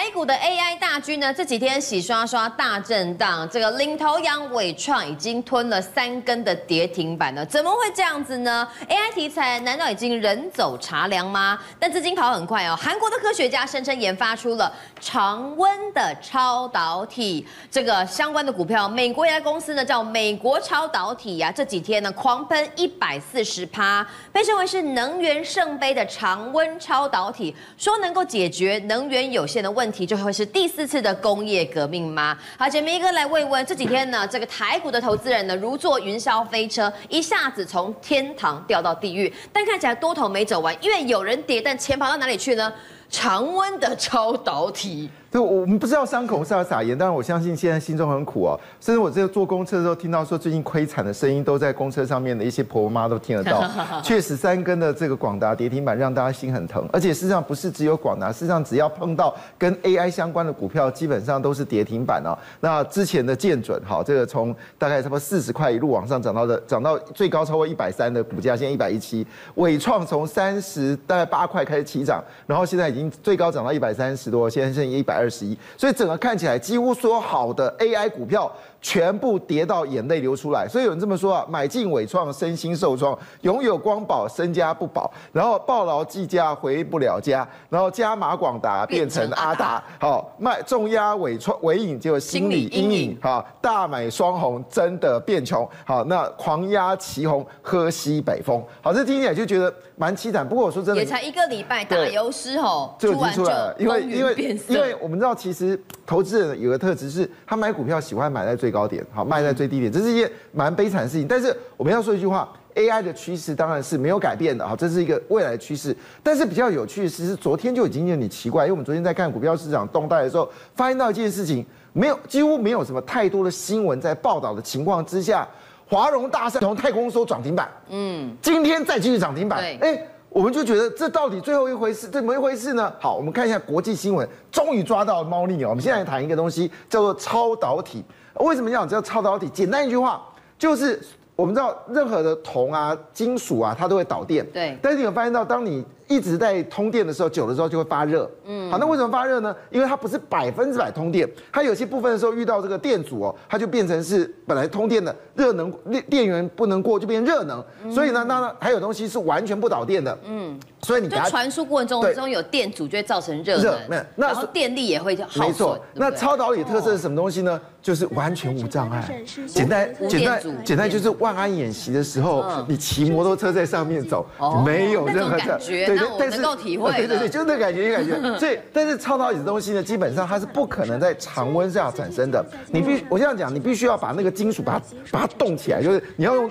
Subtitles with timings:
[0.00, 11.58] 台股的 AI 大军呢，这几天洗刷刷大震荡，这个领头羊伟创已经吞了三根的跌停板了，怎么会这样子呢？AI 题材难道已经人走茶凉吗？
[11.78, 32.36] 但资金跑很快哦，韩国的科学家声称研发出了常温的超导体，这个相关的股票，美国一家公司呢叫美国超导体呀、啊，这几天呢狂喷一百四十趴，被称为是能源圣杯的常温超导体，说能够解决能源有限的问题题就会是第四次的工业革命吗？
[32.58, 42.72] 好，姐妹哥来问问，这几天呢，这个台股的投资人呢，如坐云霄飞车，一下子从天堂掉到地狱，但看起来多头没走完，因为有人跌，但钱跑到哪里去呢？
[43.08, 45.10] 常温的超导体。
[45.30, 46.98] 对，我们不知道伤口，是要撒盐。
[46.98, 48.58] 但是，我相信现在心中很苦哦。
[48.80, 53.62] 甚至我这个坐公车的时候，听到说最近亏惨的声音，都在公车上面的一些婆婆妈都听得到。
[54.02, 56.84] 确实，三根的这个广达跌停板让大家心很疼。
[56.92, 62.36] 而且事实上不是只有广达，事实上只要碰到跟 AI 相关的股票，基本上都是跌停板哦。
[62.58, 69.24] 那之前的建准，好，这个从大概差不多四十块一路往上涨到的，涨到最高超过一百三的股价，现在一百一七。
[69.54, 75.19] 伟创从三十大概八块开始起涨，然后现在已经最高涨到一百三十多，现在剩一百。
[75.20, 80.68] 二十一，所以整个看起来几乎说好的 AI 股票全部跌到眼泪流出来。
[80.68, 100.46] 所以有人这么说啊，买进伟创身心受创，拥有光宝身家不保，然后抱牢技家回不了家，然后加码广达变成阿达，好卖重压伟创纬颖就心理阴影，好大买双红真的变穷，好那狂压旗红喝西北风，好这听起来就觉得蛮凄惨。
[100.46, 104.34] 不过我说真的，也才一个礼拜，打油诗吼就已经出来了，因为因为
[104.68, 104.90] 因为。
[105.00, 111.26] 我们知道，其实投资人有个特质是，他买股票喜欢买在最高点，好卖在最低点，这是一件蛮悲惨的事情。
[111.26, 115.96] 但是我们要说一句话，AI 的趋势当然是没有改变的，好，这是一个未来的趋势。
[116.22, 125.46] 但是比较有趣的是，昨天就已经有点奇怪，因为我们昨天在看股票市场动态的时候，发现到一件事情，没有几乎没有什么太多的新闻在报道的情况之下，
[125.88, 130.06] 华融大厦从太空收涨停板，嗯，今天再继续涨停板，哎。
[130.30, 132.92] 我们就觉得这到底最后一回事，怎么一回事呢？
[133.00, 135.68] 好，我们看一下国际新闻，终于抓到猫腻了。
[135.68, 138.04] 我们现在谈一个东西，叫做超导体。
[138.34, 139.48] 为什么要讲叫超导体？
[139.48, 140.22] 简单一句话，
[140.58, 141.00] 就是
[141.36, 144.46] 我们知道任何的铜啊、金属啊，它都会导电。
[144.52, 144.78] 对。
[144.82, 148.28] 但是你有发现到，当你一直在通电的时候，久了之后就会发热。
[148.44, 149.54] 嗯，好，那为什么发热呢？
[149.70, 157.64] 因为它不是百分之百通电，它有些部分的时候遇到这个电阻哦，它就变成是本来通电的热能电电源不能过，就变热能。
[157.94, 160.18] 所以呢，那还有东西是完全不导电的。
[160.24, 163.62] 嗯，所以你在传输过程中中有电阻，就会造成热能。
[163.62, 163.78] 热，
[164.16, 165.46] 那然后电力也会耗损。
[165.46, 167.60] 没错，那超导体特色是什么东西呢？
[167.80, 169.22] 就是完全无障碍。
[169.46, 174.26] 简单简单简单就是万安演习的时候，你骑摩托车在上面走，
[174.66, 175.99] 没有任何感觉。
[176.18, 178.38] 但是能够体会， 对对对，就那感觉，就感觉。
[178.38, 182.44] 所以，但是超导体的东西呢，基本上它是不可能在常温下产生的。
[182.72, 186.50] 你必须，我这样讲，你必须要把那个金属把它把它冻起来，就是你要用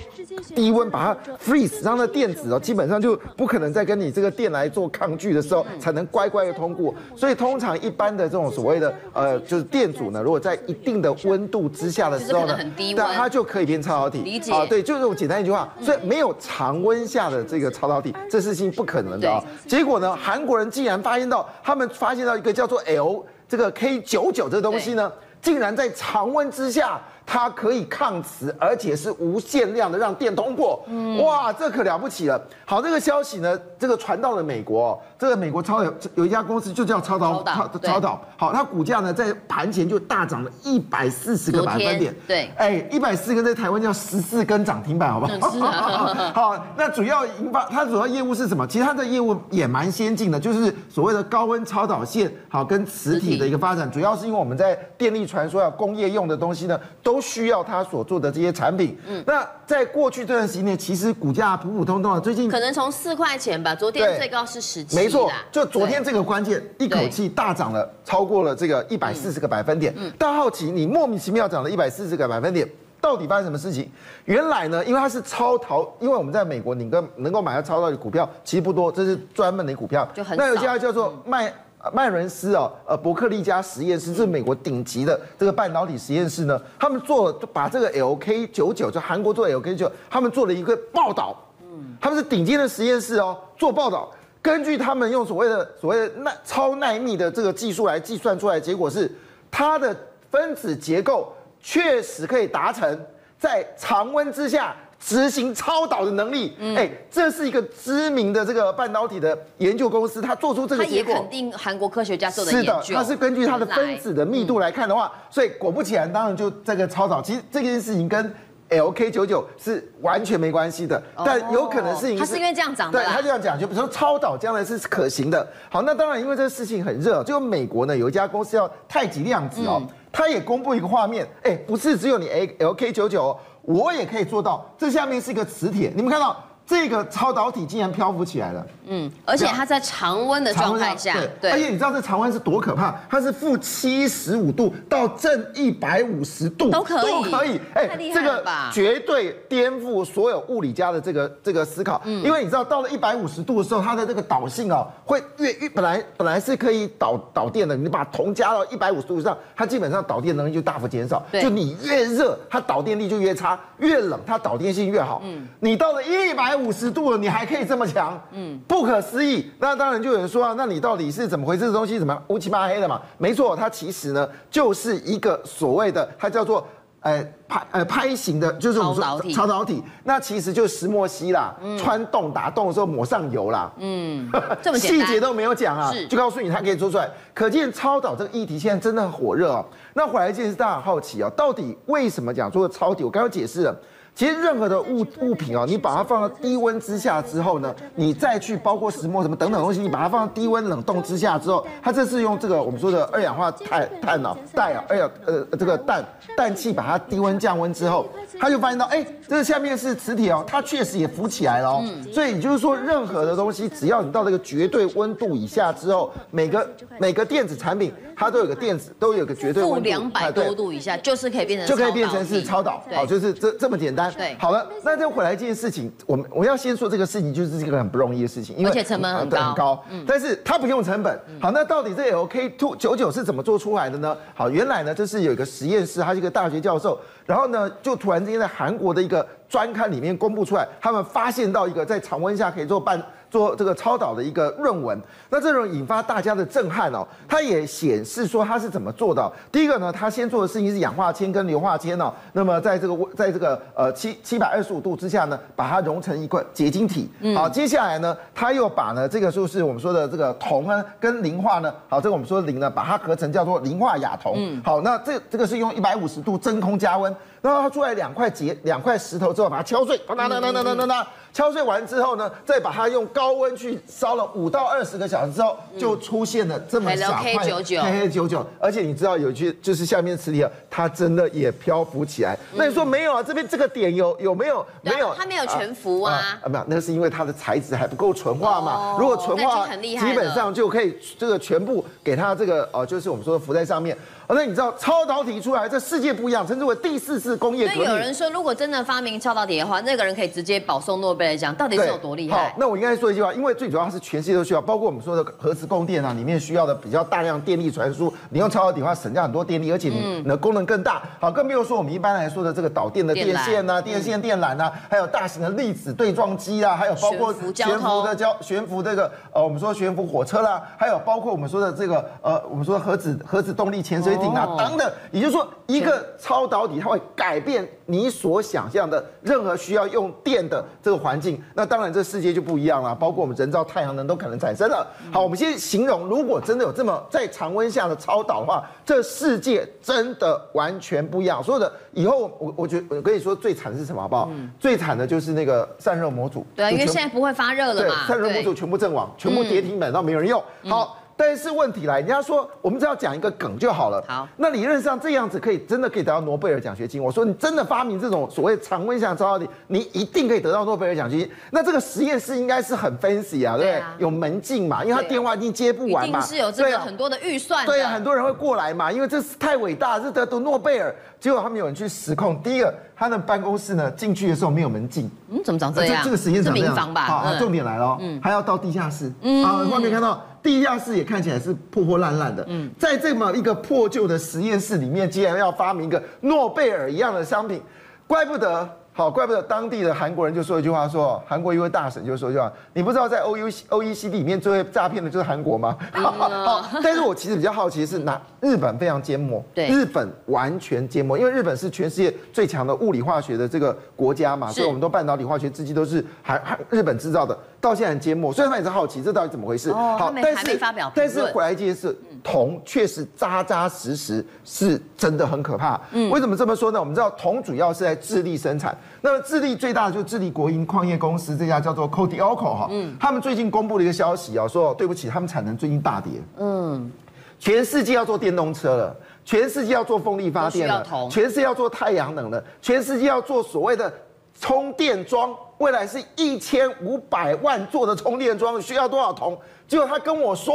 [0.56, 6.94] 低温把它 freeze，让那电子哦，基本上就不可能再跟你这个电来做抗拒的时候，才能乖乖的通过。
[7.16, 12.58] 所以，通常一般的这种所谓的呃，就是电阻呢，如果在一定的温度之下的时候呢，
[12.96, 14.22] 那它就可以变超导体。
[14.22, 19.39] 理解啊，对，就这种简单一句话，所以没有常温下的这个超导体，这事情不可能的啊。
[19.68, 25.12] 结果呢，韩国人竟然发现到，他们发现到一个叫做 L 这个 K 九九这个东西呢，
[25.42, 27.02] 竟然在常温之下。
[27.32, 30.84] 它可以抗磁，而且是无限量的让电通过。
[31.24, 32.42] 哇，这可了不起了。
[32.66, 35.00] 好，这个消息呢，这个传到了美国。
[35.20, 38.20] 这个美国超有有一家公司就叫超导超超导。
[38.36, 42.16] 好，它股价呢在盘前就大涨了一百四十个百分点。
[42.28, 46.08] 对，哎，一百四根在台湾叫十四根涨停板，好不好？
[46.34, 48.66] 好，那主要引发它主要业务是什么？
[48.66, 58.98] 其实它的业务也蛮先进的，就是所谓的高温超导线，好，跟磁体的一个发展，主要是因为我们在电力传输啊工业用的东西呢，都需要他所做的这些产品。
[59.08, 62.22] 嗯，那在过去这段时间内，其实股价普普通通的。
[62.22, 64.96] 最近可能从四块钱吧，昨天最高是十七。
[64.96, 69.94] 没错，就昨天这个关键，一口气大涨了超过了这个一百四十个百分点。
[69.98, 72.68] 嗯，大家好奇，你莫名其妙涨了一百四十个百分点，
[73.02, 73.90] 到底发生什么事情？
[74.26, 80.08] 原来呢，因为它是超淘，因为我们在美国，你跟能够买到超淘的股票其实不多，这是专门的股票。
[80.14, 81.54] 就很那有一家叫做麦。
[81.94, 86.62] 麦伦斯哦，呃，伯克利家实验室是美国顶级的这个半导体实验室呢。
[86.78, 91.36] 他们做把这个 LK 九九，就韩国做 LK 九，他们做了一个报道。
[91.62, 94.12] 嗯，他们是顶尖的实验室哦，做报道。
[94.42, 99.10] 根据他们用所谓的所谓的耐超耐密的这个技术来计算出来，结果是
[99.52, 99.96] 它的
[100.32, 103.06] 分子结构确实可以达成
[103.38, 106.54] 在常温之下执行超导的能力。
[106.76, 111.14] 哎、嗯，这是一个知名的这个半导体的研究公司，他做出这个结果。
[111.14, 112.82] 他也肯定韩国科学家做的研究。
[112.84, 117.22] 是的，他是根据它的分子的密度来看的话，嗯、所以果不其然，当然就这个超导。
[117.22, 118.34] 其实这件事情跟
[118.70, 125.48] LK 九九是完全没关系的，但有可能是因为他是因为这样讲的，对，他这样讲，就比如说超导将来是可行的。
[125.72, 129.82] 好，那当然因为这个事情很热，就美国呢有一家公司叫太极量子哦，
[130.12, 132.28] 他也公布一个画面，哎，不是只有你
[132.60, 133.36] LK99，
[133.70, 134.66] 我也可以做到。
[134.80, 136.44] 这下面是一个磁铁，你们看到？
[136.70, 142.94] 这个超导体竟然漂浮起来了，嗯，而且它在常温的状态下，对，而且你知道这常温是多可怕？
[143.10, 166.59] 它是负七十五度到正一百五十度都可以，都可以，哎，这个绝对颠覆所有物理家的这个这个思考，嗯，因为你知道到了一百五十度的时候，它的这个导性哦，会越越本来本来是可以导导电的，你把铜加到一百五十度以上，它基本上导电能力就大幅减少，就你越热，它导电力就越差，越冷它导电性越好，嗯，你到了一百。
[166.64, 169.52] 五十度了，你还可以这么强，嗯，不可思议。
[169.60, 171.66] 那当然就有人说啊，那你到底是怎么回事？
[171.66, 173.02] 这东西怎么乌漆嘛黑的嘛？
[173.18, 176.66] 没错，它其实呢就是一个所谓的，它叫做
[177.02, 179.84] 呃拍呃拍型的，就是我们说超导体。
[180.04, 184.30] 那其实就是石墨烯啦，嗯、穿洞打洞的时候抹上油啦，嗯，
[184.62, 187.10] 这么细节都没有讲啊，就告诉你它可以做出来。
[187.34, 189.66] 可见超导这个议题现在真的很火热哦。
[189.94, 193.04] 那回来一件事，大家很好奇啊，到底为什么讲做超导体？
[193.04, 193.76] 我刚刚解释了。
[194.20, 206.04] 其实任何的物物品啊，你把它放到低温之下之后呢，你再去包括石墨什么等等东西，你把它放到低温冷冻之下之后，它这是用这个我们说的二氧化碳碳啊氮啊，二氧呃这个氮
[206.36, 211.86] 氮气把它低温降温之后，它就发现到哎，这个下面是磁铁哦，它确实也浮起来了哦。
[212.12, 216.70] 所以也就是说，任何的东西只要你到这个绝对温度以下之后，每个
[217.00, 224.09] 每个电子产品它都有个电子都有个绝对温度，负两百多度以下就是可以变成就可以变成是超导，好，就是这这么简单。
[224.18, 231.20] 对，好了，那再回来这件事情，我们我要先说这个事情，就是这个很不容易的事情，因为而且成本很高，很高，嗯，但是它不用成本。
[231.42, 234.16] 好，那到底这 LK two 九九是怎么做出来的呢？
[234.34, 243.02] 好，原来呢，这是有一个实验室，他是一个大学教授，然后呢，就突然之间在韩国的一个专刊里面公布出来，他们发现到一个在常温下可以做半。
[243.30, 245.00] 做这个超导的一个论文，
[245.30, 249.32] 那这种引发大家的震撼哦，它也显示说它是怎么做到。
[249.52, 257.10] 第一个呢，它先做的事情是氧化铅跟硫化铅哦，那么在这个在这个呃七七百二十五度之下呢，把它融成一块结晶体。
[257.36, 264.60] 好，接下来呢，它又把呢这个就是我们说的这个铜呢跟磷化呢，好，这个我们说的磷呢，把它合成叫做磷化亚铜。
[264.64, 271.08] 好，那这这个是用一百五十度真空加温，然后它出来两块结两块石头之后，把它敲碎，哒哒哒哒哒哒哒。
[271.40, 282.38] 敲碎完之后呢，再把它用高温去烧了五到二十个小时之后，就出现了这么小块 LK99，而且你知道有一句就是下面的磁铁，它真的也漂浮起来。
[282.54, 283.24] 那你说没有啊？
[283.24, 284.66] 这边这个点有有没有？
[284.82, 286.38] 没有，它没有全浮啊。
[286.44, 288.98] 啊，没有，那是因为它的材质还不够纯化嘛。
[289.00, 293.98] 如果纯化，基本上就可以这个全部给它这个哦，就是我们说的浮在上面。
[294.32, 297.84] 那你知道超导体出来，这世界不一样，称之为第四次工业革命。
[297.86, 302.50] 有人说，如果真的发明超导体的话，那个人可以直接保送诺贝尔奖，到底是有多厉害？
[302.50, 311.02] 好，那我应该说一句话，因为最主要是全世界都需要，包括我们说的核磁供电啊，里面需要的比较大量电力传输，你用超导体的话省掉很多电力，而且你的功能更大。
[311.20, 324.92] 好，更没有说我们一般来说的这个导电的电线啊、电线电缆啊，还有大型的粒子对撞机啊，还有包括悬浮的交悬浮这个呃，我们说悬浮火车啦，还有包括我们说的这个呃，我们说核子核子动力潜水艇啊等等。
[325.12, 331.42] 也就是说，一个超导体它会改变你所想象的任何需要用电的这个环境。
[331.54, 334.86] 那当然，这世界就不一样了，包括我们人造太阳能都可能产生了。
[335.12, 341.44] 好，我们先形容，如果真的有这么在常温下的超导的话，这世界真的完全不一样。
[341.44, 344.02] 所有的以后，我我觉得我跟你说，最惨是什么？
[344.02, 344.30] 好不好？
[344.60, 346.46] 最惨的就是那个散热模组。
[346.56, 348.08] 对，因为现在不会发热了嘛。
[348.08, 350.42] 散热模组全部阵亡，全部跌停板，到没有人用。
[350.68, 350.98] 好。
[351.20, 354.02] 但是问题来，人家说我们只要讲一个梗就好了。
[354.08, 357.04] 好，那理论上这样子可以真的可以得到诺贝尔奖学金。
[357.04, 361.30] 我说你真的发明这种所谓常温下超导体，你一定可以得到诺贝尔奖学金。
[361.52, 363.84] 那这个实验室应该是很 fancy 啊，对不对？
[363.98, 366.20] 有门禁嘛，因为他电话一定接不完嘛。
[366.20, 367.66] 一定是有这个很多的预算。
[367.66, 370.96] 对啊，很多人会过来嘛，因为这是太伟大，是得到诺贝尔。
[371.20, 375.12] 结果他们有人去实控，第一个他的办公室呢进去的时候没有门禁。
[375.30, 376.02] 嗯，怎么长这样？
[376.02, 377.02] 这个实验室民房吧？
[377.02, 379.12] 好，重点来了，嗯，还要到地下室。
[379.22, 380.24] 嗯，啊，外面看到。
[380.42, 382.44] 地下室也看起来是破破烂烂的。
[382.48, 387.62] 嗯，在这么一个破旧的实验室里面，竟然要发明一个诺贝尔一样的商品，
[388.08, 395.78] 怪不得好，怪不得当地的韩国人就说一句话说，说韩国一位大神就说一句话，你不知道在 O U O E C D 里面最会诈骗的就是韩国吗？
[395.94, 409.72] 好，但是我其实比较好奇的是，拿日本非常缄默，对，日本完全缄默，因为日本是全世界最强的物理化学的这个国家嘛，所以我们都半导体化学制剂都是韩韩日本制造的，到现在很缄默，所以他也是好奇这到底怎么回事。
[409.74, 410.60] 好，但是
[410.96, 415.80] 但是回来一件事，铜确实扎扎实实是真的很可怕。
[415.92, 416.80] 嗯，为什么这么说呢？
[416.80, 418.78] 我们知道铜主要是在智利生产。
[419.02, 426.92] 那么智利最大的就是智利国营矿业公司，这家叫做 Codelco 哈，嗯，他们最近公布了一个消息啊，说对不起，他们产能最近大跌，嗯，
[427.40, 433.92] 全世界要做电动车了，全世界要做风力发电了，全世界要做太阳能了，全世界要做所谓的
[434.40, 439.40] 充电桩，未来是一千五百万座的充电桩，需要多少铜？
[439.68, 440.54] 结果他跟我说。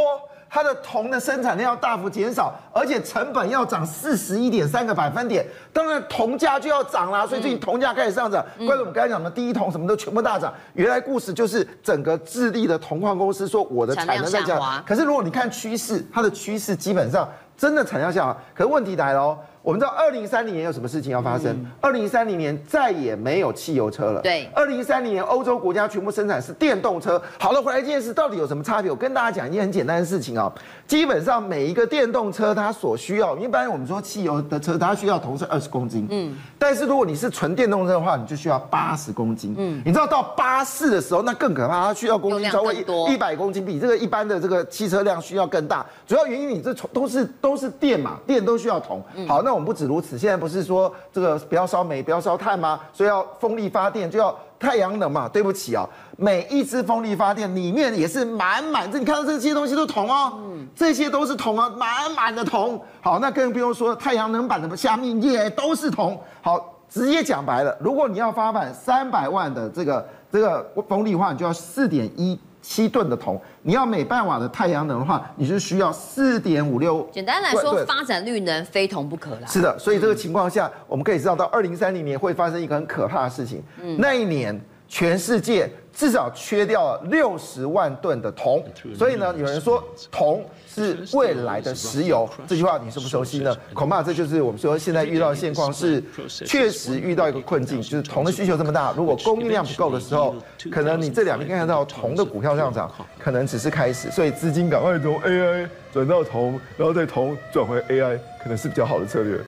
[0.54, 7.26] 它的铜的生产量要大幅减少，而且成本要涨四十一点三个百分点，当然铜价就要涨啦。
[7.26, 8.40] 所以最近铜价开始上涨。
[8.58, 10.54] 怪不得我们刚才讲的第一铜什么都全部大涨。
[10.74, 18.36] 原来故事就是整个智利的铜矿公司说我的产能在降，可是如果你看趋势，它的趋势基本上真的产量下滑。
[18.54, 19.36] 可是问题来了哦。
[19.64, 21.56] 我们知道，二零三零年有什么事情要发生？
[21.80, 24.20] 二零三零年再也没有汽油车了。
[24.20, 27.20] 对，二零三零年欧洲国家全部生产是电动车。
[27.38, 28.90] 好了，回来这件事到底有什么差别？
[28.90, 30.52] 我跟大家讲一件很简单的事情哦。
[30.86, 45.86] 基本上每一个电动车它所需要，一般我们说汽油的车它需要铜是二十公斤，嗯，但是如果你是纯电动车的话，你就需要八十公斤，嗯，你知道到巴士的时候那更可怕，它需要公斤稍微一百公斤，比这个一般的这个汽车量需要更大。
[46.06, 49.02] 主要原因你这都是都是电嘛，电都需要铜。
[49.26, 49.53] 好，那。
[49.54, 52.80] 我们不止如此，现在不是说这个不要烧煤，不要烧炭吗？
[52.92, 55.28] 所以要风力发电，就要太阳能嘛。
[55.28, 60.32] 对不起啊，每一支风力发电里面也是满满，这你看到这些东西都铜哦，
[60.74, 62.80] 这些都是铜啊，满满的铜。
[63.00, 66.20] 好，那更不用说太阳能板的下面也都是铜。
[66.42, 72.38] 好，直接讲白了，如果你要发版三百万的这个这个风力的话，你就要四点一。
[72.64, 77.06] 七吨的铜，你要每半瓦的太阳能的话，你是需要四点五六。
[77.12, 79.46] 简单来说，发展绿能非铜不可啦。
[79.46, 83.62] 是的，所以这个情况下，我们可以知道到二零三零年会发生一个很可怕的事情。
[83.82, 84.58] 嗯，那一年
[84.94, 88.64] 全世界至少缺掉了六十万吨的铜，
[88.96, 90.44] 所以呢，有人说铜。
[90.72, 93.56] 是未来的石油，这句话你熟不熟悉呢？
[93.72, 96.02] 恐怕这就是我们说现在遇到的现况是，
[96.44, 100.34] 确实遇到一个困境，就是铜的需求这么大，如果供应量不够的时候，
[100.72, 109.40] 可能你这两天看到铜的股票上涨，可能只是开始，所以资金赶快从 AI 转到铜，然后再铜转回 AI，可能是比较好的策略。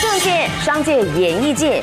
[0.00, 1.82] 政界、商界、演艺界，